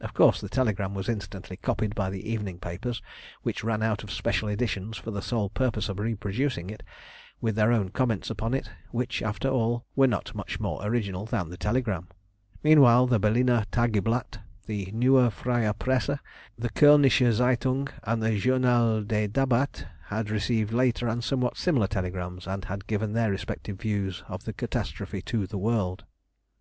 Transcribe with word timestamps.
Of 0.00 0.14
course 0.14 0.40
the 0.40 0.48
telegram 0.48 0.94
was 0.94 1.08
instantly 1.08 1.56
copied 1.56 1.94
by 1.94 2.10
the 2.10 2.28
evening 2.28 2.58
papers, 2.58 3.00
which 3.42 3.62
ran 3.62 3.84
out 3.84 4.04
special 4.10 4.48
editions 4.48 4.96
for 4.96 5.12
the 5.12 5.22
sole 5.22 5.48
purpose 5.48 5.88
of 5.88 6.00
reproducing 6.00 6.68
it, 6.70 6.82
with 7.40 7.54
their 7.54 7.70
own 7.70 7.90
comments 7.90 8.30
upon 8.30 8.52
it, 8.52 8.68
which, 8.90 9.22
after 9.22 9.48
all, 9.48 9.84
were 9.94 10.08
not 10.08 10.34
much 10.34 10.58
more 10.58 10.84
original 10.84 11.24
than 11.24 11.50
the 11.50 11.56
telegram. 11.56 12.08
Meanwhile 12.64 13.06
the 13.06 13.20
Berliner 13.20 13.64
Tageblatt, 13.70 14.40
the 14.66 14.90
Newe 14.92 15.30
Freie 15.30 15.72
Presse, 15.78 16.18
the 16.58 16.70
Kölnische 16.70 17.30
Zeitung, 17.30 17.86
and 18.02 18.20
the 18.20 18.40
Journal 18.40 19.04
des 19.04 19.28
Débats 19.28 19.86
had 20.06 20.30
received 20.30 20.72
later 20.72 21.06
and 21.06 21.22
somewhat 21.22 21.56
similar 21.56 21.86
telegrams, 21.86 22.48
and 22.48 22.64
had 22.64 22.88
given 22.88 23.12
their 23.12 23.30
respective 23.30 23.78
views 23.78 24.24
of 24.26 24.42
the 24.46 24.52
catastrophe 24.52 25.22
to 25.22 25.46
the 25.46 25.58
world. 25.58 26.02